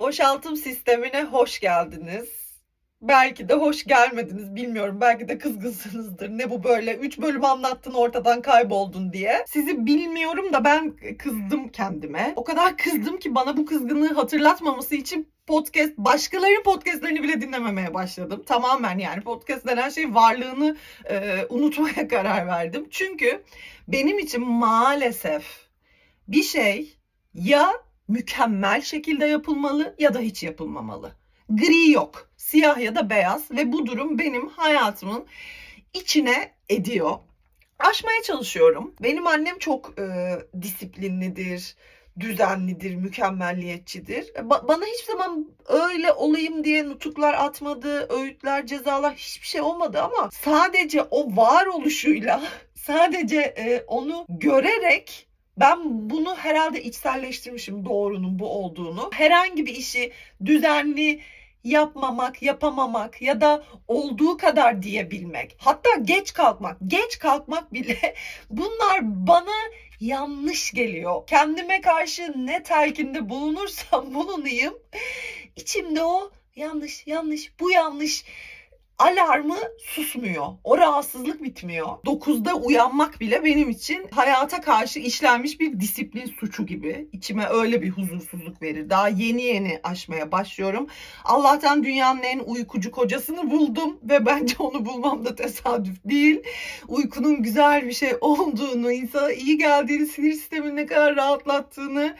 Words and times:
Boşaltım 0.00 0.56
sistemine 0.56 1.24
hoş 1.24 1.60
geldiniz. 1.60 2.28
Belki 3.02 3.48
de 3.48 3.54
hoş 3.54 3.84
gelmediniz 3.84 4.54
bilmiyorum. 4.54 4.98
Belki 5.00 5.28
de 5.28 5.38
kızgınsınızdır. 5.38 6.28
Ne 6.28 6.50
bu 6.50 6.64
böyle? 6.64 6.94
Üç 6.94 7.18
bölüm 7.18 7.44
anlattın 7.44 7.94
ortadan 7.94 8.42
kayboldun 8.42 9.12
diye. 9.12 9.44
Sizi 9.48 9.86
bilmiyorum 9.86 10.52
da 10.52 10.64
ben 10.64 10.96
kızdım 11.18 11.68
kendime. 11.68 12.32
O 12.36 12.44
kadar 12.44 12.76
kızdım 12.76 13.18
ki 13.18 13.34
bana 13.34 13.56
bu 13.56 13.66
kızgınlığı 13.66 14.14
hatırlatmaması 14.14 14.94
için 14.94 15.28
podcast, 15.46 15.92
başkalarının 15.96 16.62
podcastlerini 16.62 17.22
bile 17.22 17.40
dinlememeye 17.40 17.94
başladım. 17.94 18.42
Tamamen 18.46 18.98
yani 18.98 19.20
podcast 19.20 19.66
denen 19.66 19.88
şey 19.88 20.14
varlığını 20.14 20.76
e, 21.10 21.46
unutmaya 21.48 22.08
karar 22.10 22.46
verdim. 22.46 22.86
Çünkü 22.90 23.42
benim 23.88 24.18
için 24.18 24.48
maalesef 24.48 25.44
bir 26.28 26.42
şey 26.42 26.96
ya 27.34 27.72
mükemmel 28.08 28.82
şekilde 28.82 29.26
yapılmalı 29.26 29.94
ya 29.98 30.14
da 30.14 30.18
hiç 30.18 30.42
yapılmamalı. 30.42 31.16
Gri 31.48 31.90
yok. 31.90 32.30
Siyah 32.36 32.78
ya 32.78 32.94
da 32.94 33.10
beyaz 33.10 33.50
ve 33.50 33.72
bu 33.72 33.86
durum 33.86 34.18
benim 34.18 34.48
hayatımın 34.48 35.26
içine 35.94 36.54
ediyor. 36.68 37.18
Aşmaya 37.78 38.22
çalışıyorum. 38.22 38.94
Benim 39.02 39.26
annem 39.26 39.58
çok 39.58 39.98
e, 39.98 40.36
disiplinlidir, 40.62 41.76
düzenlidir, 42.20 42.94
mükemmelliyetçidir. 42.94 44.24
Ba- 44.34 44.68
bana 44.68 44.84
hiçbir 44.84 45.12
zaman 45.12 45.48
öyle 45.66 46.12
olayım 46.12 46.64
diye 46.64 46.88
nutuklar 46.88 47.34
atmadı, 47.34 48.08
öğütler, 48.12 48.66
cezalar 48.66 49.14
hiçbir 49.14 49.46
şey 49.46 49.60
olmadı 49.60 50.02
ama 50.02 50.30
sadece 50.32 51.02
o 51.02 51.36
varoluşuyla, 51.36 52.42
sadece 52.74 53.40
e, 53.40 53.84
onu 53.86 54.26
görerek 54.28 55.25
ben 55.56 56.10
bunu 56.10 56.36
herhalde 56.36 56.82
içselleştirmişim 56.82 57.84
doğrunun 57.84 58.38
bu 58.38 58.48
olduğunu. 58.48 59.10
Herhangi 59.12 59.66
bir 59.66 59.74
işi 59.74 60.12
düzenli 60.44 61.20
yapmamak, 61.64 62.42
yapamamak 62.42 63.22
ya 63.22 63.40
da 63.40 63.64
olduğu 63.88 64.36
kadar 64.36 64.82
diyebilmek. 64.82 65.56
Hatta 65.58 65.90
geç 66.02 66.32
kalkmak, 66.32 66.76
geç 66.86 67.18
kalkmak 67.18 67.72
bile 67.72 68.14
bunlar 68.50 69.00
bana 69.02 69.56
yanlış 70.00 70.72
geliyor. 70.72 71.26
Kendime 71.26 71.80
karşı 71.80 72.32
ne 72.36 72.62
telkinde 72.62 73.28
bulunursam 73.28 74.14
bulunayım 74.14 74.74
içimde 75.56 76.02
o 76.02 76.30
yanlış, 76.56 77.06
yanlış, 77.06 77.60
bu 77.60 77.70
yanlış 77.70 78.24
alarmı 78.98 79.56
susmuyor. 79.78 80.46
O 80.64 80.78
rahatsızlık 80.78 81.42
bitmiyor. 81.42 81.86
9'da 81.86 82.54
uyanmak 82.54 83.20
bile 83.20 83.44
benim 83.44 83.70
için 83.70 84.06
hayata 84.10 84.60
karşı 84.60 84.98
işlenmiş 84.98 85.60
bir 85.60 85.80
disiplin 85.80 86.26
suçu 86.26 86.66
gibi. 86.66 87.08
İçime 87.12 87.46
öyle 87.46 87.82
bir 87.82 87.90
huzursuzluk 87.90 88.62
verir. 88.62 88.90
Daha 88.90 89.08
yeni 89.08 89.42
yeni 89.42 89.80
aşmaya 89.82 90.32
başlıyorum. 90.32 90.86
Allah'tan 91.24 91.84
dünyanın 91.84 92.22
en 92.22 92.38
uykucu 92.38 92.90
kocasını 92.90 93.50
buldum 93.50 93.98
ve 94.02 94.26
bence 94.26 94.54
onu 94.58 94.86
bulmam 94.86 95.24
da 95.24 95.34
tesadüf 95.34 95.96
değil. 96.04 96.42
Uykunun 96.88 97.42
güzel 97.42 97.86
bir 97.86 97.92
şey 97.92 98.12
olduğunu, 98.20 98.92
insana 98.92 99.32
iyi 99.32 99.58
geldiğini, 99.58 100.06
sinir 100.06 100.32
sistemini 100.32 100.76
ne 100.76 100.86
kadar 100.86 101.16
rahatlattığını 101.16 102.16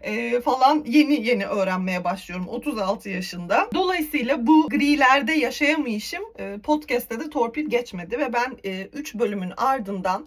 e, 0.00 0.40
falan 0.40 0.84
yeni 0.86 1.26
yeni 1.26 1.46
öğrenmeye 1.46 2.04
başlıyorum 2.04 2.48
36 2.48 3.08
yaşında. 3.08 3.68
Dolayısıyla 3.74 4.46
bu 4.46 4.68
grilerde 4.68 5.32
yaşayamayışım 5.32 6.24
e, 6.38 6.58
podcast'te 6.62 7.20
de 7.20 7.30
torpil 7.30 7.70
geçmedi 7.70 8.18
ve 8.18 8.32
ben 8.32 8.56
3 8.92 9.14
e, 9.14 9.18
bölümün 9.18 9.52
ardından 9.56 10.26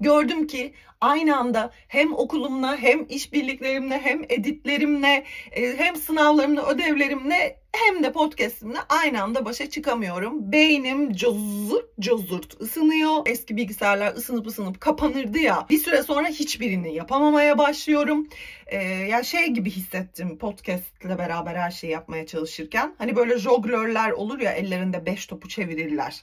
gördüm 0.00 0.46
ki 0.46 0.74
aynı 1.00 1.36
anda 1.36 1.70
hem 1.88 2.14
okulumla 2.14 2.76
hem 2.76 3.06
işbirliklerimle 3.08 4.00
hem 4.00 4.22
editlerimle 4.28 5.24
e, 5.52 5.76
hem 5.76 5.96
sınavlarımla 5.96 6.66
ödevlerimle 6.66 7.64
hem 7.72 8.04
de 8.04 8.12
podcastimle 8.12 8.78
aynı 8.88 9.22
anda 9.22 9.44
başa 9.44 9.70
çıkamıyorum. 9.70 10.52
Beynim 10.52 11.12
cozurt 11.12 11.98
cozurt 12.00 12.60
ısınıyor. 12.60 13.22
Eski 13.26 13.56
bilgisayarlar 13.56 14.14
ısınıp 14.14 14.46
ısınıp 14.46 14.80
kapanırdı 14.80 15.38
ya. 15.38 15.66
Bir 15.70 15.78
süre 15.78 16.02
sonra 16.02 16.28
hiçbirini 16.28 16.94
yapamamaya 16.94 17.58
başlıyorum. 17.58 18.28
Ee, 18.66 18.82
yani 18.84 19.24
şey 19.24 19.46
gibi 19.46 19.70
hissettim 19.70 20.38
podcastle 20.38 21.18
beraber 21.18 21.54
her 21.54 21.70
şeyi 21.70 21.92
yapmaya 21.92 22.26
çalışırken. 22.26 22.94
Hani 22.98 23.16
böyle 23.16 23.38
jonglörler 23.38 24.10
olur 24.10 24.40
ya 24.40 24.52
ellerinde 24.52 25.06
beş 25.06 25.26
topu 25.26 25.48
çevirirler. 25.48 26.22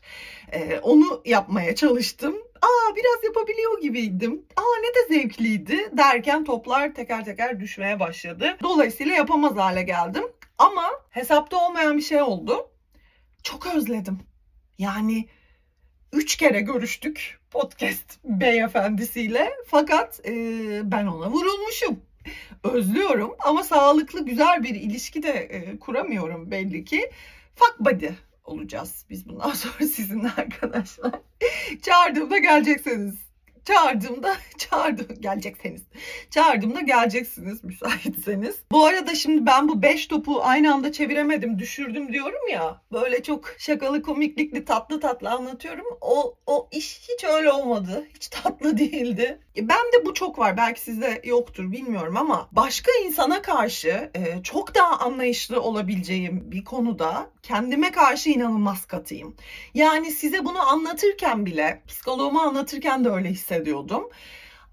Ee, 0.53 0.79
onu 0.83 1.21
yapmaya 1.25 1.75
çalıştım 1.75 2.35
aa 2.61 2.95
biraz 2.95 3.23
yapabiliyor 3.23 3.81
gibiydim. 3.81 4.45
Aa 4.55 4.79
ne 4.81 4.87
de 4.87 5.15
zevkliydi 5.15 5.97
derken 5.97 6.43
toplar 6.43 6.93
teker 6.93 7.25
teker 7.25 7.59
düşmeye 7.59 7.99
başladı. 7.99 8.57
Dolayısıyla 8.63 9.15
yapamaz 9.15 9.55
hale 9.55 9.83
geldim. 9.83 10.23
Ama 10.57 10.91
hesapta 11.09 11.67
olmayan 11.67 11.97
bir 11.97 12.01
şey 12.01 12.21
oldu. 12.21 12.69
Çok 13.43 13.75
özledim. 13.75 14.19
Yani 14.77 15.27
üç 16.13 16.35
kere 16.35 16.61
görüştük 16.61 17.39
podcast 17.51 18.19
beyefendisiyle. 18.23 19.51
Fakat 19.67 20.21
e, 20.25 20.31
ben 20.91 21.05
ona 21.05 21.31
vurulmuşum. 21.31 21.99
Özlüyorum 22.63 23.35
ama 23.39 23.63
sağlıklı 23.63 24.25
güzel 24.25 24.63
bir 24.63 24.75
ilişki 24.75 25.23
de 25.23 25.31
e, 25.31 25.79
kuramıyorum 25.79 26.51
belli 26.51 26.85
ki. 26.85 27.11
Fuck 27.55 27.79
buddy 27.79 28.07
olacağız 28.43 29.05
biz 29.09 29.29
bundan 29.29 29.51
sonra 29.53 29.87
sizinle 29.87 30.31
arkadaşlar. 30.37 31.11
Çağırdığımda 31.81 32.37
geleceksiniz. 32.37 33.30
Çağırdığımda 33.65 34.35
çağırdım 34.57 35.07
gelecekseniz. 35.19 35.81
Çağırdığımda 36.29 36.81
geleceksiniz 36.81 37.63
müsaitseniz. 37.63 38.55
Bu 38.71 38.85
arada 38.85 39.15
şimdi 39.15 39.45
ben 39.45 39.67
bu 39.67 39.81
5 39.81 40.07
topu 40.07 40.43
aynı 40.43 40.73
anda 40.73 40.91
çeviremedim, 40.91 41.59
düşürdüm 41.59 42.13
diyorum 42.13 42.47
ya. 42.51 42.81
Böyle 42.91 43.23
çok 43.23 43.55
şakalı, 43.57 44.01
komiklikli, 44.01 44.65
tatlı 44.65 44.99
tatlı 44.99 45.29
anlatıyorum. 45.29 45.85
O 46.01 46.35
o 46.45 46.67
iş 46.71 47.01
hiç 47.09 47.23
öyle 47.23 47.51
olmadı. 47.51 48.07
Hiç 48.15 48.27
tatlı 48.27 48.77
değildi. 48.77 49.39
E, 49.57 49.67
ben 49.69 49.85
de 49.93 50.05
bu 50.05 50.13
çok 50.13 50.39
var. 50.39 50.57
Belki 50.57 50.81
sizde 50.81 51.21
yoktur 51.23 51.71
bilmiyorum 51.71 52.17
ama 52.17 52.49
başka 52.51 52.91
insana 53.05 53.41
karşı 53.41 54.11
e, 54.15 54.43
çok 54.43 54.75
daha 54.75 54.99
anlayışlı 54.99 55.61
olabileceğim 55.61 56.51
bir 56.51 56.63
konuda 56.63 57.29
kendime 57.43 57.91
karşı 57.91 58.29
inanılmaz 58.29 58.85
katıyım. 58.85 59.35
Yani 59.73 60.11
size 60.11 60.45
bunu 60.45 60.69
anlatırken 60.69 61.45
bile, 61.45 61.81
psikoloğumu 61.87 62.39
anlatırken 62.39 63.05
de 63.05 63.09
öyle 63.09 63.29
hissediyordum. 63.51 64.09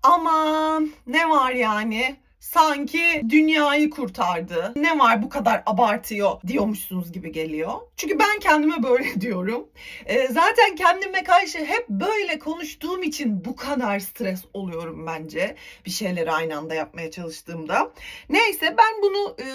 Ama 0.03 0.81
ne 1.06 1.28
var 1.28 1.53
yani? 1.53 2.16
sanki 2.41 3.22
dünyayı 3.28 3.91
kurtardı. 3.91 4.72
Ne 4.77 4.99
var 4.99 5.22
bu 5.22 5.28
kadar 5.28 5.62
abartıyor 5.66 6.41
diyormuşsunuz 6.47 7.12
gibi 7.12 7.33
geliyor. 7.33 7.72
Çünkü 7.97 8.19
ben 8.19 8.39
kendime 8.41 8.83
böyle 8.83 9.21
diyorum. 9.21 9.69
E, 10.06 10.27
zaten 10.27 10.75
kendime 10.77 11.25
karşı 11.25 11.59
hep 11.59 11.89
böyle 11.89 12.39
konuştuğum 12.39 13.03
için 13.03 13.44
bu 13.44 13.56
kadar 13.56 13.99
stres 13.99 14.44
oluyorum 14.55 15.06
bence. 15.06 15.56
Bir 15.87 15.91
şeyleri 15.91 16.33
aynı 16.33 16.59
anda 16.59 16.75
yapmaya 16.75 17.10
çalıştığımda. 17.10 17.93
Neyse 18.28 18.77
ben 18.78 19.03
bunu 19.03 19.37
e, 19.41 19.47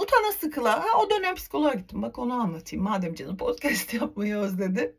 utana 0.00 0.32
sıkıla. 0.32 0.72
Ha, 0.84 0.98
o 0.98 1.10
dönem 1.10 1.34
psikoloğa 1.34 1.74
gittim. 1.74 2.02
Bak 2.02 2.18
onu 2.18 2.34
anlatayım. 2.34 2.84
Madem 2.84 3.14
canım 3.14 3.36
podcast 3.36 3.94
yapmayı 4.00 4.36
özledi. 4.36 4.96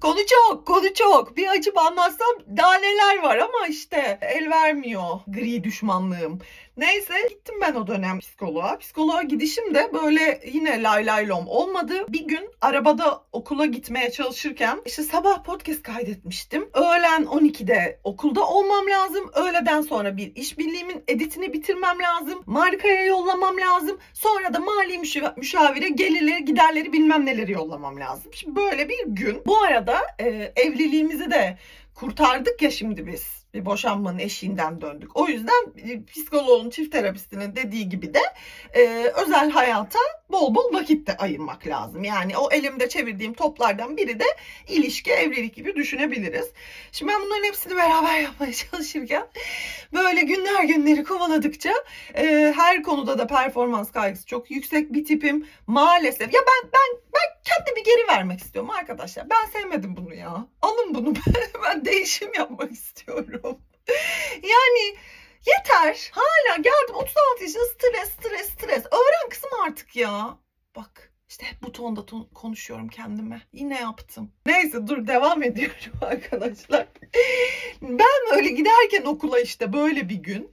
Konu 0.00 0.18
çok, 0.26 0.66
konu 0.66 0.94
çok. 0.94 1.36
Bir 1.36 1.48
açıp 1.48 1.78
anlatsam 1.78 2.28
daha 2.56 2.74
neler 2.74 3.22
var 3.22 3.36
ama 3.36 3.66
işte 3.68 4.18
el 4.22 4.50
vermiyor 4.50 5.20
gri 5.26 5.64
düşmanlığım. 5.64 6.40
Neyse 6.78 7.14
gittim 7.28 7.54
ben 7.60 7.74
o 7.74 7.86
dönem 7.86 8.18
psikoloğa. 8.18 8.78
Psikoloğa 8.78 9.22
gidişim 9.22 9.74
de 9.74 9.90
böyle 9.92 10.40
yine 10.52 10.82
lay 10.82 11.06
lay 11.06 11.28
lom 11.28 11.48
olmadı. 11.48 11.94
Bir 12.08 12.26
gün 12.26 12.50
arabada 12.60 13.22
okula 13.32 13.66
gitmeye 13.66 14.10
çalışırken 14.10 14.82
işte 14.86 15.02
sabah 15.02 15.44
podcast 15.44 15.82
kaydetmiştim. 15.82 16.68
Öğlen 16.74 17.22
12'de 17.22 18.00
okulda 18.04 18.46
olmam 18.46 18.86
lazım. 18.90 19.30
Öğleden 19.34 19.82
sonra 19.82 20.16
bir 20.16 20.36
işbirliğimin 20.36 21.04
editini 21.08 21.52
bitirmem 21.52 21.98
lazım. 21.98 22.42
Markaya 22.46 23.04
yollamam 23.04 23.56
lazım. 23.60 23.98
Sonra 24.14 24.54
da 24.54 24.58
mali 24.58 24.98
müşavire 25.36 25.88
gelirleri 25.88 26.44
giderleri 26.44 26.92
bilmem 26.92 27.26
neleri 27.26 27.52
yollamam 27.52 28.00
lazım. 28.00 28.32
Şimdi 28.34 28.56
böyle 28.56 28.88
bir 28.88 29.06
gün. 29.06 29.42
Bu 29.46 29.58
arada 29.62 29.98
e, 30.18 30.52
evliliğimizi 30.56 31.30
de 31.30 31.58
kurtardık 31.94 32.62
ya 32.62 32.70
şimdi 32.70 33.06
biz 33.06 33.37
bir 33.54 33.64
boşanmanın 33.64 34.18
eşiğinden 34.18 34.80
döndük. 34.80 35.16
O 35.16 35.26
yüzden 35.26 35.72
e, 35.76 36.04
psikoloğun, 36.04 36.70
çift 36.70 36.92
terapistinin 36.92 37.56
dediği 37.56 37.88
gibi 37.88 38.14
de 38.14 38.20
e, 38.74 39.12
özel 39.24 39.50
hayata 39.50 39.98
bol 40.30 40.54
bol 40.54 40.72
vakit 40.72 41.06
de 41.06 41.16
ayırmak 41.16 41.66
lazım. 41.66 42.04
Yani 42.04 42.36
o 42.36 42.50
elimde 42.52 42.88
çevirdiğim 42.88 43.34
toplardan 43.34 43.96
biri 43.96 44.20
de 44.20 44.24
ilişki, 44.68 45.12
evlilik 45.12 45.54
gibi 45.54 45.76
düşünebiliriz. 45.76 46.50
Şimdi 46.92 47.12
ben 47.12 47.20
bunların 47.20 47.44
hepsini 47.44 47.76
beraber 47.76 48.20
yapmaya 48.22 48.52
çalışırken 48.52 49.26
böyle 49.92 50.20
günler 50.20 50.64
günleri 50.64 51.04
kovaladıkça 51.04 51.72
e, 52.14 52.52
her 52.56 52.82
konuda 52.82 53.18
da 53.18 53.26
performans 53.26 53.92
kaygısı 53.92 54.26
çok 54.26 54.50
yüksek 54.50 54.92
bir 54.92 55.04
tipim. 55.04 55.46
Maalesef 55.66 56.34
ya 56.34 56.40
ben 56.40 56.70
ben 56.72 57.00
ben 57.14 57.42
kendimi 57.44 57.82
geri 57.82 58.08
vermek 58.08 58.40
istiyorum 58.40 58.70
arkadaşlar. 58.70 59.30
Ben 59.30 59.60
sevmedim 59.60 59.96
bunu 59.96 60.14
ya. 60.14 60.46
Alın 60.62 60.94
bunu. 60.94 61.14
ben 61.64 61.84
değişim 61.84 62.34
yapmak 62.34 62.72
istiyorum. 62.72 63.58
yani 64.42 64.96
yeter. 65.46 66.10
Hala 66.12 66.56
geldim 66.56 66.94
36 66.94 67.42
yaşında 67.42 67.64
stres 67.64 68.08
stres 68.10 68.48
stres. 68.48 68.86
Öğren 68.86 69.28
kızım 69.30 69.50
artık 69.66 69.96
ya. 69.96 70.38
Bak 70.76 71.12
işte 71.28 71.46
hep 71.46 71.62
bu 71.62 71.72
tonda 71.72 72.06
ton 72.06 72.24
konuşuyorum 72.34 72.88
kendime. 72.88 73.42
Yine 73.52 73.80
yaptım. 73.80 74.32
Neyse 74.46 74.86
dur 74.86 75.06
devam 75.06 75.42
ediyorum 75.42 75.92
arkadaşlar. 76.02 76.86
ben 77.82 78.36
öyle 78.36 78.48
giderken 78.48 79.04
okula 79.04 79.40
işte 79.40 79.72
böyle 79.72 80.08
bir 80.08 80.14
gün 80.22 80.52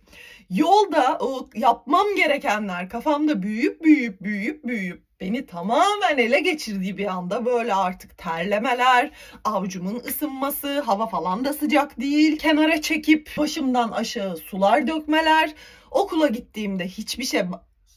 yolda 0.49 1.17
o 1.19 1.49
yapmam 1.55 2.07
gerekenler 2.15 2.89
kafamda 2.89 3.43
büyüyüp 3.43 3.83
büyüyüp 3.83 4.21
büyüyüp 4.21 4.63
büyüyüp 4.63 5.05
beni 5.19 5.45
tamamen 5.45 6.17
ele 6.17 6.39
geçirdiği 6.39 6.97
bir 6.97 7.05
anda 7.05 7.45
böyle 7.45 7.73
artık 7.73 8.17
terlemeler, 8.17 9.11
avcumun 9.43 9.95
ısınması, 9.95 10.79
hava 10.79 11.07
falan 11.07 11.45
da 11.45 11.53
sıcak 11.53 11.99
değil. 11.99 12.37
Kenara 12.37 12.81
çekip 12.81 13.31
başımdan 13.37 13.91
aşağı 13.91 14.37
sular 14.37 14.87
dökmeler. 14.87 15.53
Okula 15.91 16.27
gittiğimde 16.27 16.87
hiçbir 16.87 17.23
şey 17.23 17.41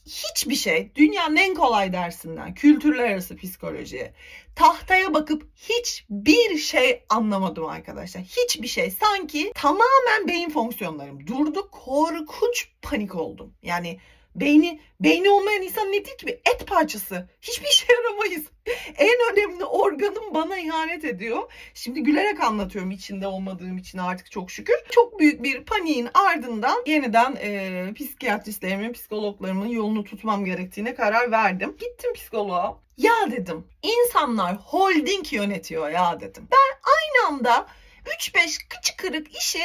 hiçbir 0.08 0.54
şey 0.54 0.92
dünyanın 0.94 1.36
en 1.36 1.54
kolay 1.54 1.92
dersinden 1.92 2.54
kültürler 2.54 3.10
arası 3.10 3.36
psikoloji 3.36 4.12
tahtaya 4.58 5.14
bakıp 5.14 5.46
hiçbir 5.56 6.58
şey 6.58 7.04
anlamadım 7.08 7.66
arkadaşlar. 7.66 8.22
Hiçbir 8.22 8.68
şey. 8.68 8.90
Sanki 8.90 9.52
tamamen 9.54 10.28
beyin 10.28 10.50
fonksiyonlarım 10.50 11.26
durdu. 11.26 11.68
Korkunç 11.70 12.68
panik 12.82 13.14
oldum. 13.14 13.54
Yani 13.62 13.98
Beyni, 14.40 14.80
beyni 15.00 15.30
olmayan 15.30 15.62
insan 15.62 15.88
ne 15.88 16.04
değil 16.04 16.16
ki 16.16 16.40
et 16.54 16.66
parçası. 16.66 17.28
Hiçbir 17.40 17.68
işe 17.68 17.92
yaramayız. 17.92 18.42
En 18.98 19.16
önemli 19.32 19.64
organım 19.64 20.34
bana 20.34 20.58
ihanet 20.58 21.04
ediyor. 21.04 21.52
Şimdi 21.74 22.02
gülerek 22.02 22.40
anlatıyorum 22.40 22.90
içinde 22.90 23.26
olmadığım 23.26 23.78
için 23.78 23.98
artık 23.98 24.30
çok 24.30 24.50
şükür. 24.50 24.74
Çok 24.90 25.18
büyük 25.18 25.42
bir 25.42 25.64
paniğin 25.64 26.08
ardından 26.14 26.82
yeniden 26.86 27.36
e, 27.36 27.92
psikiyatristlerimin, 27.94 28.92
psikologlarımın 28.92 29.66
yolunu 29.66 30.04
tutmam 30.04 30.44
gerektiğine 30.44 30.94
karar 30.94 31.30
verdim. 31.30 31.76
Gittim 31.78 32.12
psikoloğa. 32.12 32.78
Ya 32.96 33.30
dedim 33.30 33.66
insanlar 33.82 34.56
holding 34.56 35.32
yönetiyor 35.32 35.90
ya 35.90 36.20
dedim. 36.20 36.48
Ben 36.52 36.90
aynı 36.92 37.28
anda 37.28 37.66
3-5 38.06 38.68
kıçı 38.68 38.96
kırık 38.96 39.36
işi 39.36 39.62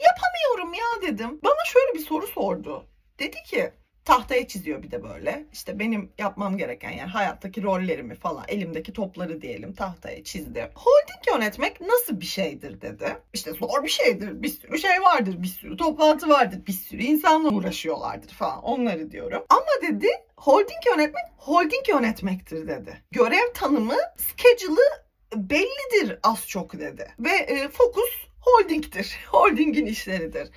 yapamıyorum 0.00 0.74
ya 0.74 1.02
dedim. 1.02 1.40
Bana 1.44 1.64
şöyle 1.72 1.94
bir 1.94 2.06
soru 2.06 2.26
sordu. 2.26 2.86
Dedi 3.18 3.42
ki 3.42 3.72
tahtaya 4.08 4.48
çiziyor 4.48 4.82
bir 4.82 4.90
de 4.90 5.02
böyle. 5.02 5.44
İşte 5.52 5.78
benim 5.78 6.12
yapmam 6.18 6.56
gereken 6.58 6.90
yani 6.90 7.10
hayattaki 7.10 7.62
rollerimi 7.62 8.14
falan 8.14 8.44
elimdeki 8.48 8.92
topları 8.92 9.42
diyelim 9.42 9.72
tahtaya 9.72 10.24
çizdi. 10.24 10.70
Holding 10.74 11.34
yönetmek 11.34 11.80
nasıl 11.80 12.20
bir 12.20 12.26
şeydir 12.26 12.80
dedi. 12.80 13.16
İşte 13.32 13.52
zor 13.52 13.84
bir 13.84 13.88
şeydir. 13.88 14.42
Bir 14.42 14.48
sürü 14.48 14.78
şey 14.78 15.00
vardır. 15.02 15.42
Bir 15.42 15.48
sürü 15.48 15.76
toplantı 15.76 16.28
vardır. 16.28 16.66
Bir 16.66 16.72
sürü 16.72 17.02
insanla 17.02 17.48
uğraşıyorlardır 17.48 18.28
falan. 18.28 18.62
Onları 18.62 19.10
diyorum. 19.10 19.44
Ama 19.48 19.88
dedi 19.88 20.08
holding 20.36 20.86
yönetmek 20.86 21.24
holding 21.36 21.88
yönetmektir 21.88 22.68
dedi. 22.68 23.02
Görev 23.10 23.52
tanımı 23.54 23.96
schedule'ı 24.16 25.04
bellidir 25.50 26.18
az 26.22 26.48
çok 26.48 26.78
dedi. 26.78 27.12
Ve 27.18 27.30
e, 27.30 27.68
fokus 27.68 28.10
holdingtir. 28.40 29.18
Holdingin 29.28 29.86
işleridir. 29.86 30.48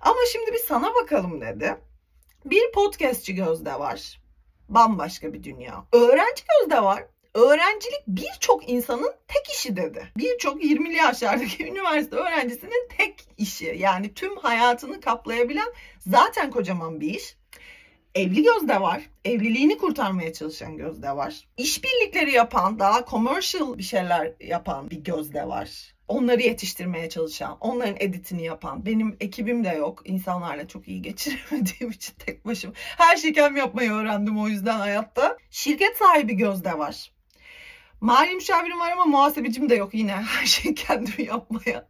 Ama 0.00 0.18
şimdi 0.32 0.52
bir 0.52 0.58
sana 0.68 0.94
bakalım 0.94 1.40
dedi. 1.40 1.76
Bir 2.46 2.72
podcastçi 2.72 3.34
gözde 3.34 3.78
var. 3.78 4.20
Bambaşka 4.68 5.32
bir 5.32 5.42
dünya. 5.42 5.84
Öğrenci 5.92 6.42
gözde 6.60 6.82
var. 6.82 7.04
Öğrencilik 7.34 8.02
birçok 8.06 8.68
insanın 8.68 9.14
tek 9.28 9.54
işi 9.54 9.76
dedi. 9.76 10.12
Birçok 10.16 10.64
20'li 10.64 10.96
yaşlardaki 10.96 11.66
üniversite 11.68 12.16
öğrencisinin 12.16 12.88
tek 12.98 13.14
işi. 13.38 13.76
Yani 13.78 14.14
tüm 14.14 14.36
hayatını 14.36 15.00
kaplayabilen 15.00 15.72
zaten 15.98 16.50
kocaman 16.50 17.00
bir 17.00 17.14
iş. 17.14 17.36
Evli 18.14 18.42
gözde 18.42 18.80
var. 18.80 19.02
Evliliğini 19.24 19.78
kurtarmaya 19.78 20.32
çalışan 20.32 20.76
gözde 20.76 21.16
var. 21.16 21.48
İşbirlikleri 21.56 22.32
yapan, 22.32 22.78
daha 22.78 23.06
commercial 23.06 23.78
bir 23.78 23.82
şeyler 23.82 24.32
yapan 24.40 24.90
bir 24.90 25.04
gözde 25.04 25.48
var 25.48 25.95
onları 26.08 26.42
yetiştirmeye 26.42 27.08
çalışan, 27.08 27.56
onların 27.60 27.96
editini 28.00 28.44
yapan, 28.44 28.86
benim 28.86 29.16
ekibim 29.20 29.64
de 29.64 29.68
yok. 29.68 30.02
İnsanlarla 30.04 30.68
çok 30.68 30.88
iyi 30.88 31.02
geçiremediğim 31.02 31.90
için 31.92 32.14
tek 32.18 32.46
başım. 32.46 32.72
Her 32.76 33.16
şeyi 33.16 33.32
kendim 33.32 33.56
yapmayı 33.56 33.92
öğrendim 33.92 34.38
o 34.38 34.48
yüzden 34.48 34.78
hayatta. 34.78 35.36
Şirket 35.50 35.96
sahibi 35.96 36.34
Gözde 36.36 36.78
var. 36.78 37.12
Mali 38.00 38.34
müşavirim 38.34 38.80
var 38.80 38.92
ama 38.92 39.04
muhasebecim 39.04 39.68
de 39.68 39.74
yok 39.74 39.94
yine 39.94 40.12
her 40.22 40.46
şeyi 40.46 40.74
kendimi 40.74 41.26
yapmaya. 41.26 41.88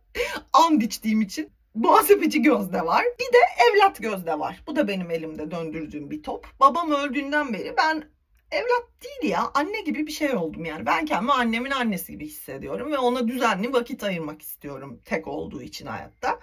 And 0.52 0.82
içtiğim 0.82 1.20
için. 1.20 1.50
Muhasebeci 1.74 2.42
Gözde 2.42 2.86
var. 2.86 3.04
Bir 3.04 3.32
de 3.32 3.38
evlat 3.70 4.02
Gözde 4.02 4.38
var. 4.38 4.62
Bu 4.66 4.76
da 4.76 4.88
benim 4.88 5.10
elimde 5.10 5.50
döndürdüğüm 5.50 6.10
bir 6.10 6.22
top. 6.22 6.46
Babam 6.60 6.90
öldüğünden 6.90 7.52
beri 7.52 7.74
ben 7.76 8.04
evlat 8.50 8.88
değil 9.04 9.32
ya 9.32 9.50
anne 9.54 9.80
gibi 9.80 10.06
bir 10.06 10.12
şey 10.12 10.34
oldum 10.34 10.64
yani. 10.64 10.86
Ben 10.86 11.04
kendimi 11.04 11.32
annemin 11.32 11.70
annesi 11.70 12.12
gibi 12.12 12.26
hissediyorum 12.26 12.92
ve 12.92 12.98
ona 12.98 13.28
düzenli 13.28 13.72
vakit 13.72 14.04
ayırmak 14.04 14.42
istiyorum 14.42 15.00
tek 15.04 15.26
olduğu 15.26 15.62
için 15.62 15.86
hayatta. 15.86 16.40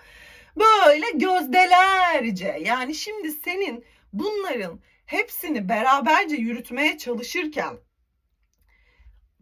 Böyle 0.56 1.06
gözdelerce 1.14 2.58
yani 2.66 2.96
şimdi 2.96 3.32
senin 3.32 3.86
bunların 4.14 4.80
hepsini 5.06 5.70
beraberce 5.70 6.36
yürütmeye 6.36 6.98
çalışırken 6.98 7.78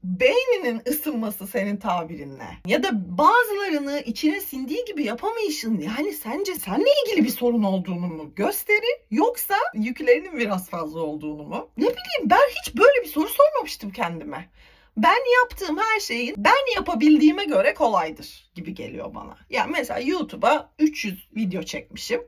beyninin 0.04 0.82
ısınması 0.88 1.48
senin 1.48 1.78
tabirinle 1.78 2.48
ya 2.68 2.84
da 2.84 3.18
bazılarını 3.18 4.00
içine 4.06 4.42
sindiği 4.42 4.86
gibi 4.86 5.04
yapamayışın 5.04 5.80
yani 5.80 6.14
sence 6.14 6.56
seninle 6.56 6.90
ilgili 7.06 7.24
bir 7.24 7.30
sorun 7.30 7.64
olduğunu 7.64 8.08
mu 8.08 8.36
gösterir 8.36 9.02
yoksa 9.12 9.56
yüklerinin 9.74 10.38
biraz 10.38 10.70
fazla 10.70 11.00
olduğunu 11.00 11.44
mu? 11.44 11.70
Ne 11.78 11.84
bileyim 11.84 12.24
ben 12.24 12.50
hiç 12.62 12.76
böyle 12.76 13.04
bir 13.04 13.10
soru 13.10 13.30
sormamıştım 13.30 13.92
kendime. 13.92 14.50
Ben 14.98 15.42
yaptığım 15.42 15.78
her 15.78 16.00
şeyin 16.00 16.36
ben 16.38 16.76
yapabildiğime 16.76 17.46
göre 17.46 17.74
kolaydır 17.74 18.52
gibi 18.56 18.74
geliyor 18.74 19.16
bana. 19.16 19.38
Yani 19.50 19.72
mesela 19.72 20.00
YouTube'a 20.00 20.74
300 20.80 21.28
video 21.36 21.64
çekmişim. 21.64 22.22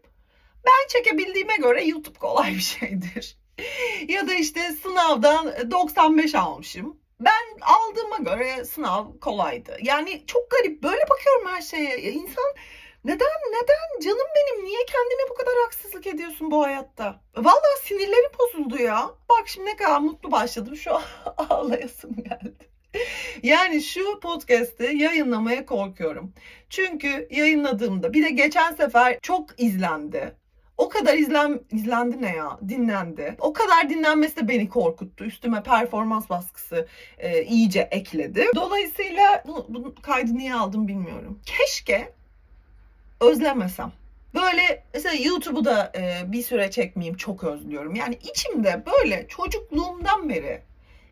Ben 0.66 0.88
çekebildiğime 0.88 1.56
göre 1.56 1.84
YouTube 1.84 2.20
kolay 2.20 2.54
bir 2.54 2.60
şeydir. 2.60 3.38
ya 4.08 4.28
da 4.28 4.34
işte 4.34 4.72
sınavdan 4.72 5.72
95 5.72 6.36
almışım 6.36 7.03
ben 7.20 7.60
aldığıma 7.62 8.18
göre 8.18 8.66
sınav 8.66 9.06
kolaydı. 9.22 9.78
Yani 9.82 10.24
çok 10.28 10.52
garip. 10.52 10.84
Böyle 10.84 11.02
bakıyorum 11.10 11.48
her 11.48 11.62
şeye. 11.62 12.02
İnsan 12.02 12.54
neden 13.06 13.28
neden 13.52 14.00
canım 14.04 14.28
benim 14.36 14.66
niye 14.66 14.86
kendine 14.86 15.30
bu 15.30 15.34
kadar 15.34 15.54
haksızlık 15.64 16.08
ediyorsun 16.08 16.52
bu 16.52 16.64
hayatta? 16.64 17.22
Vallahi 17.38 17.82
sinirlerim 17.84 18.32
bozuldu 18.40 18.78
ya. 18.78 19.12
Bak 19.30 19.48
şimdi 19.48 19.70
ne 19.70 19.76
kadar 19.76 20.00
mutlu 20.00 20.32
başladım. 20.32 20.76
Şu 20.76 20.92
ağlayasım 21.38 22.16
geldi. 22.16 22.74
Yani 23.44 23.82
şu 23.82 24.20
podcast'i 24.20 24.84
yayınlamaya 24.84 25.66
korkuyorum. 25.66 26.34
Çünkü 26.70 27.28
yayınladığımda 27.32 28.14
bir 28.14 28.24
de 28.24 28.30
geçen 28.30 28.76
sefer 28.76 29.20
çok 29.22 29.62
izlendi. 29.62 30.36
O 30.78 30.90
kadar 30.90 31.14
izlen, 31.14 31.60
izlendi 31.72 32.22
ne 32.22 32.36
ya? 32.36 32.60
Dinlendi. 32.70 33.36
O 33.40 33.54
kadar 33.54 33.90
dinlenmesi 33.90 34.36
de 34.36 34.48
beni 34.48 34.70
korkuttu. 34.70 35.24
Üstüme 35.24 35.64
performans 35.64 36.30
baskısı 36.30 36.88
e, 37.18 37.44
iyice 37.44 37.88
ekledi. 37.92 38.46
Dolayısıyla 38.56 39.44
bu, 39.48 39.66
bu 39.70 39.96
kaydı 40.02 40.38
niye 40.38 40.54
aldım 40.54 40.88
bilmiyorum. 40.88 41.40
Keşke 41.46 42.14
özlemesem. 43.20 43.92
Böyle 44.34 44.84
mesela 44.94 45.16
YouTube'u 45.16 45.66
da 45.66 45.92
e, 45.96 46.32
bir 46.32 46.44
süre 46.44 46.72
çekmeyeyim 46.72 47.18
çok 47.18 47.44
özlüyorum. 47.44 47.96
Yani 47.96 48.16
içimde 48.32 48.84
böyle 48.86 49.28
çocukluğumdan 49.28 50.30
beri 50.30 50.62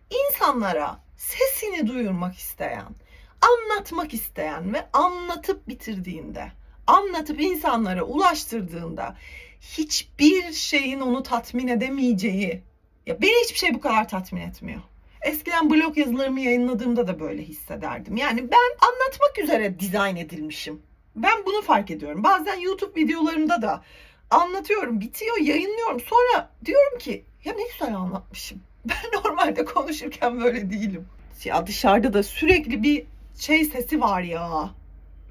insanlara 0.10 1.00
sesini 1.18 1.88
duyurmak 1.88 2.36
isteyen, 2.36 2.96
anlatmak 3.42 4.14
isteyen 4.14 4.74
ve 4.74 4.88
anlatıp 4.94 5.68
bitirdiğinde, 5.68 6.52
anlatıp 6.88 7.42
insanlara 7.42 8.04
ulaştırdığında 8.04 9.16
hiçbir 9.62 10.54
şeyin 10.54 11.00
onu 11.00 11.24
tatmin 11.24 11.68
edemeyeceği. 11.68 12.64
Ya 13.06 13.22
beni 13.22 13.44
hiçbir 13.44 13.60
şey 13.60 13.74
bu 13.74 13.80
kadar 13.80 14.10
tatmin 14.10 14.42
etmiyor. 14.42 14.82
Eskiden 15.22 15.70
blog 15.70 15.98
yazılarımı 15.98 16.40
yayınladığımda 16.40 17.08
da 17.08 17.20
böyle 17.20 17.44
hissederdim. 17.44 18.18
Yani 18.18 18.52
ben 18.52 18.88
anlatmak 18.88 19.40
üzere 19.44 19.80
dizayn 19.80 20.16
edilmişim. 20.16 20.82
Ben 21.16 21.46
bunu 21.46 21.62
fark 21.62 21.92
ediyorum. 21.92 22.24
Bazen 22.24 22.60
YouTube 22.60 23.02
videolarımda 23.02 23.62
da 23.62 23.84
anlatıyorum, 24.30 25.02
bitiyor, 25.02 25.38
yayınlıyorum. 25.38 26.00
Sonra 26.00 26.50
diyorum 26.66 26.98
ki 27.00 27.26
ya 27.46 27.54
ne 27.54 27.64
güzel 27.64 27.96
anlatmışım. 27.96 28.62
Ben 28.86 29.22
normalde 29.26 29.66
konuşurken 29.66 30.42
böyle 30.42 30.72
değilim. 30.72 31.08
Ya 31.44 31.68
dışarıda 31.68 32.14
da 32.14 32.24
sürekli 32.24 32.84
bir 32.84 33.06
şey 33.38 33.66
sesi 33.66 34.02
var 34.02 34.22
ya. 34.22 34.70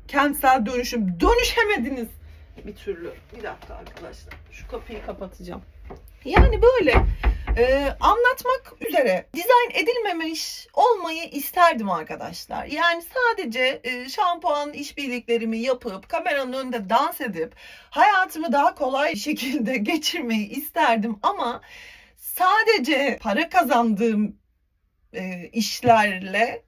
Kentsel 0.08 0.66
dönüşüm. 0.66 1.20
Dönüşemediniz 1.20 2.08
bir 2.66 2.76
türlü. 2.76 3.12
Bir 3.36 3.42
dakika 3.42 3.74
arkadaşlar. 3.74 4.34
Şu 4.50 4.68
kapıyı 4.68 5.06
kapatacağım. 5.06 5.62
Yani 6.24 6.62
böyle 6.62 6.94
e, 7.56 7.96
anlatmak 8.00 8.72
üzere 8.88 9.26
dizayn 9.34 9.70
edilmemiş 9.82 10.68
olmayı 10.74 11.24
isterdim 11.24 11.90
arkadaşlar. 11.90 12.66
Yani 12.66 13.02
sadece 13.02 13.80
e, 13.84 14.08
şampuan 14.08 14.72
işbirliklerimi 14.72 15.58
yapıp 15.58 16.08
kameranın 16.08 16.52
önünde 16.52 16.90
dans 16.90 17.20
edip 17.20 17.54
hayatımı 17.90 18.52
daha 18.52 18.74
kolay 18.74 19.16
şekilde 19.16 19.76
geçirmeyi 19.78 20.48
isterdim 20.48 21.18
ama 21.22 21.60
sadece 22.16 23.18
para 23.22 23.48
kazandığım 23.48 24.36
e, 25.12 25.48
işlerle 25.52 26.62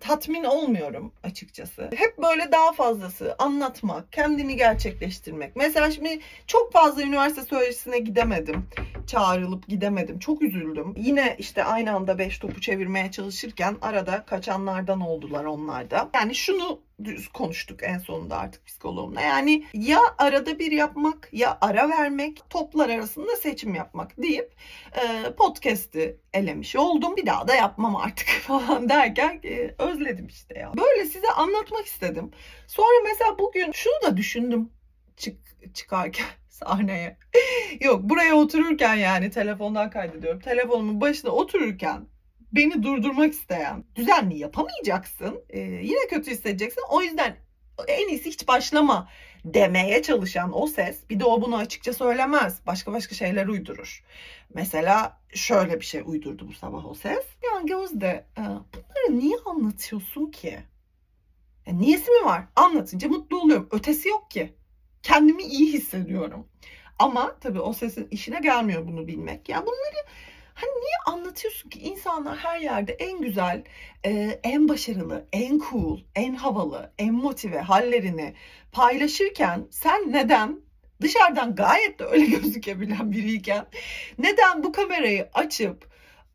tatmin 0.00 0.44
olmuyorum 0.44 1.12
açıkçası. 1.22 1.90
Hep 1.94 2.18
böyle 2.18 2.52
daha 2.52 2.72
fazlası 2.72 3.34
anlatmak, 3.38 4.12
kendini 4.12 4.56
gerçekleştirmek. 4.56 5.56
Mesela 5.56 5.90
şimdi 5.90 6.20
çok 6.46 6.72
fazla 6.72 7.02
üniversite 7.02 7.42
söyleşisine 7.42 7.98
gidemedim. 7.98 8.66
Çağrılıp 9.06 9.68
gidemedim. 9.68 10.18
Çok 10.18 10.42
üzüldüm. 10.42 10.94
Yine 10.96 11.36
işte 11.38 11.64
aynı 11.64 11.92
anda 11.94 12.18
beş 12.18 12.38
topu 12.38 12.60
çevirmeye 12.60 13.10
çalışırken 13.10 13.76
arada 13.82 14.24
kaçanlardan 14.24 15.00
oldular 15.00 15.44
onlar 15.44 15.90
da. 15.90 16.10
Yani 16.14 16.34
şunu 16.34 16.80
düz 17.04 17.28
konuştuk 17.28 17.82
en 17.82 17.98
sonunda 17.98 18.38
artık 18.38 18.66
psikoloğumla. 18.66 19.20
Yani 19.20 19.64
ya 19.74 19.98
arada 20.18 20.58
bir 20.58 20.72
yapmak 20.72 21.28
ya 21.32 21.58
ara 21.60 21.88
vermek, 21.88 22.50
toplar 22.50 22.88
arasında 22.88 23.36
seçim 23.36 23.74
yapmak 23.74 24.22
deyip 24.22 24.52
e, 24.92 25.32
podcast'i 25.32 26.20
elemiş 26.32 26.76
oldum. 26.76 27.16
Bir 27.16 27.26
daha 27.26 27.48
da 27.48 27.54
yapmam 27.54 27.96
artık 27.96 28.28
falan 28.42 28.88
derken 28.88 29.40
e, 29.44 29.74
özledim 29.78 30.26
işte 30.26 30.58
ya. 30.58 30.72
Böyle 30.76 31.04
size 31.04 31.30
anlatmak 31.30 31.86
istedim. 31.86 32.30
Sonra 32.66 33.02
mesela 33.04 33.38
bugün 33.38 33.72
şunu 33.72 34.02
da 34.02 34.16
düşündüm 34.16 34.70
çık 35.16 35.36
çıkarken 35.74 36.26
sahneye. 36.54 37.16
Yok 37.80 38.02
buraya 38.02 38.34
otururken 38.34 38.94
yani 38.94 39.30
telefondan 39.30 39.90
kaydediyorum. 39.90 40.40
Telefonumun 40.40 41.00
başına 41.00 41.30
otururken 41.30 42.06
beni 42.52 42.82
durdurmak 42.82 43.32
isteyen 43.32 43.84
düzenli 43.96 44.38
yapamayacaksın. 44.38 45.44
Ee, 45.50 45.60
yine 45.60 46.06
kötü 46.08 46.30
hissedeceksin. 46.30 46.82
O 46.90 47.02
yüzden 47.02 47.36
en 47.88 48.08
iyisi 48.08 48.30
hiç 48.30 48.48
başlama 48.48 49.08
demeye 49.44 50.02
çalışan 50.02 50.50
o 50.62 50.66
ses 50.66 51.10
bir 51.10 51.20
de 51.20 51.24
o 51.24 51.42
bunu 51.42 51.56
açıkça 51.56 51.92
söylemez. 51.92 52.60
Başka 52.66 52.92
başka 52.92 53.14
şeyler 53.14 53.46
uydurur. 53.46 54.04
Mesela 54.54 55.20
şöyle 55.34 55.80
bir 55.80 55.84
şey 55.84 56.02
uydurdu 56.06 56.48
bu 56.48 56.52
sabah 56.52 56.86
o 56.86 56.94
ses. 56.94 57.24
Ya 57.44 57.60
Gözde 57.64 58.26
e, 58.38 58.42
bunları 58.42 59.18
niye 59.18 59.36
anlatıyorsun 59.46 60.30
ki? 60.30 60.58
Yani 61.66 61.82
niyesi 61.82 62.10
mi 62.10 62.24
var? 62.24 62.44
Anlatınca 62.56 63.08
mutlu 63.08 63.40
oluyorum. 63.40 63.68
Ötesi 63.72 64.08
yok 64.08 64.30
ki. 64.30 64.54
Kendimi 65.04 65.42
iyi 65.42 65.72
hissediyorum. 65.72 66.48
Ama 66.98 67.36
tabii 67.40 67.60
o 67.60 67.72
sesin 67.72 68.08
işine 68.10 68.40
gelmiyor 68.40 68.88
bunu 68.88 69.06
bilmek. 69.06 69.48
Ya 69.48 69.62
bunları 69.62 70.06
Hani 70.54 70.70
niye 70.70 71.16
anlatıyorsun 71.16 71.70
ki 71.70 71.80
insanlar 71.80 72.36
her 72.36 72.60
yerde 72.60 72.92
en 72.92 73.20
güzel, 73.20 73.64
e, 74.06 74.40
en 74.42 74.68
başarılı, 74.68 75.26
en 75.32 75.60
cool, 75.70 76.00
en 76.14 76.34
havalı, 76.34 76.92
en 76.98 77.14
motive 77.14 77.58
hallerini 77.58 78.34
paylaşırken 78.72 79.66
sen 79.70 80.12
neden 80.12 80.60
dışarıdan 81.02 81.54
gayet 81.54 81.98
de 81.98 82.04
öyle 82.04 82.24
gözükebilen 82.36 83.12
biriyken 83.12 83.66
neden 84.18 84.62
bu 84.64 84.72
kamerayı 84.72 85.28
açıp 85.34 85.88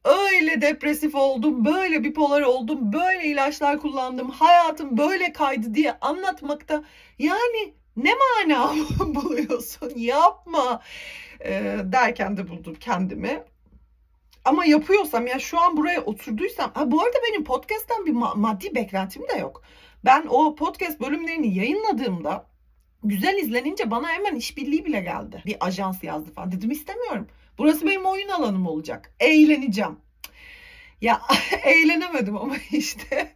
öyle 0.05 0.61
depresif 0.61 1.15
oldum, 1.15 1.65
böyle 1.65 2.03
bipolar 2.03 2.41
oldum, 2.41 2.93
böyle 2.93 3.23
ilaçlar 3.27 3.79
kullandım, 3.79 4.29
hayatım 4.29 4.97
böyle 4.97 5.33
kaydı 5.33 5.73
diye 5.73 5.97
anlatmakta 6.01 6.83
yani 7.19 7.73
ne 7.97 8.11
mana 8.15 8.73
buluyorsun 8.99 9.91
yapma 9.95 10.81
e, 11.45 11.77
derken 11.83 12.37
de 12.37 12.47
buldum 12.49 12.75
kendimi. 12.79 13.43
Ama 14.45 14.65
yapıyorsam 14.65 15.27
ya 15.27 15.39
şu 15.39 15.59
an 15.59 15.77
buraya 15.77 16.01
oturduysam 16.01 16.71
ha 16.73 16.91
bu 16.91 17.03
arada 17.03 17.17
benim 17.29 17.43
podcast'ten 17.43 18.05
bir 18.05 18.13
ma- 18.13 18.39
maddi 18.39 18.75
beklentim 18.75 19.23
de 19.33 19.37
yok. 19.39 19.61
Ben 20.05 20.25
o 20.29 20.55
podcast 20.55 21.01
bölümlerini 21.01 21.57
yayınladığımda 21.57 22.45
güzel 23.03 23.37
izlenince 23.37 23.91
bana 23.91 24.09
hemen 24.09 24.35
işbirliği 24.35 24.85
bile 24.85 24.99
geldi. 24.99 25.43
Bir 25.45 25.57
ajans 25.59 26.03
yazdı 26.03 26.33
falan. 26.33 26.51
Dedim 26.51 26.71
istemiyorum. 26.71 27.27
Burası 27.57 27.87
benim 27.87 28.05
oyun 28.05 28.29
alanım 28.29 28.67
olacak. 28.67 29.13
Eğleneceğim. 29.19 29.99
Ya 31.01 31.21
eğlenemedim 31.63 32.37
ama 32.37 32.55
işte 32.71 33.33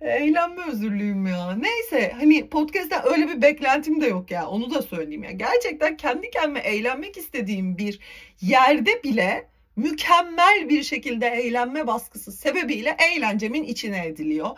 Eğlenme 0.00 0.64
özürlüyüm 0.66 1.26
ya. 1.26 1.56
Neyse 1.56 2.12
hani 2.18 2.48
podcast'ten 2.48 3.02
öyle 3.04 3.28
bir 3.28 3.42
beklentim 3.42 4.00
de 4.00 4.06
yok 4.06 4.30
ya. 4.30 4.48
Onu 4.48 4.74
da 4.74 4.82
söyleyeyim 4.82 5.24
ya. 5.24 5.30
Gerçekten 5.30 5.96
kendi 5.96 6.30
kendime 6.30 6.60
eğlenmek 6.60 7.16
istediğim 7.16 7.78
bir 7.78 8.00
yerde 8.40 9.02
bile 9.02 9.48
mükemmel 9.76 10.68
bir 10.68 10.82
şekilde 10.82 11.26
eğlenme 11.26 11.86
baskısı 11.86 12.32
sebebiyle 12.32 12.96
eğlencemin 12.98 13.62
içine 13.62 14.06
ediliyor. 14.06 14.50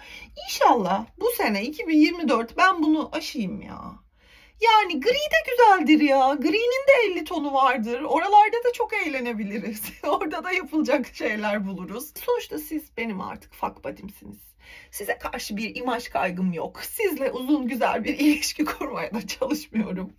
İnşallah 0.46 1.06
bu 1.20 1.30
sene 1.30 1.62
2024 1.64 2.56
ben 2.56 2.82
bunu 2.82 3.08
aşayım 3.12 3.62
ya. 3.62 3.80
Yani 4.60 5.00
gri 5.00 5.12
de 5.12 5.50
güzeldir 5.50 6.04
ya. 6.04 6.34
Gri'nin 6.34 6.86
de 6.88 7.12
50 7.12 7.24
tonu 7.24 7.52
vardır. 7.52 8.02
Oralarda 8.02 8.64
da 8.68 8.72
çok 8.72 8.92
eğlenebiliriz. 8.92 9.82
Orada 10.02 10.44
da 10.44 10.52
yapılacak 10.52 11.06
şeyler 11.14 11.66
buluruz. 11.66 12.12
Sonuçta 12.26 12.58
siz 12.58 12.82
benim 12.96 13.20
artık 13.20 13.54
fuck 13.54 13.84
buddy'msiniz. 13.84 14.53
Size 14.90 15.18
karşı 15.18 15.56
bir 15.56 15.76
imaj 15.76 16.08
kaygım 16.08 16.52
yok. 16.52 16.80
Sizle 16.82 17.30
uzun 17.30 17.68
güzel 17.68 18.04
bir 18.04 18.18
ilişki 18.18 18.64
kurmaya 18.64 19.14
da 19.14 19.26
çalışmıyorum. 19.26 20.12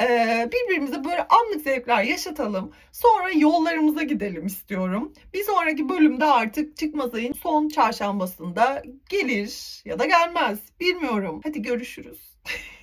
Ee, 0.00 0.50
birbirimize 0.52 1.04
böyle 1.04 1.26
anlık 1.28 1.60
zevkler 1.62 2.02
yaşatalım. 2.02 2.72
Sonra 2.92 3.30
yollarımıza 3.30 4.02
gidelim 4.02 4.46
istiyorum. 4.46 5.12
Bir 5.34 5.44
sonraki 5.44 5.88
bölümde 5.88 6.24
artık 6.24 6.76
Çıkmaz 6.76 7.14
ayın 7.14 7.32
son 7.32 7.68
çarşambasında 7.68 8.82
gelir 9.08 9.82
ya 9.84 9.98
da 9.98 10.06
gelmez. 10.06 10.58
Bilmiyorum. 10.80 11.40
Hadi 11.44 11.62
görüşürüz. 11.62 12.30